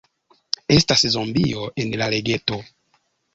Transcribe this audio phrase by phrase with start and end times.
[0.75, 2.59] Estas zombio en la lageto.